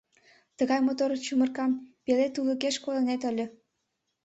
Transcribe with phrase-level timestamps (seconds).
[0.57, 1.71] Тыгай мотор чумыркам
[2.03, 3.45] пеле тулыкеш кодынет ыле...»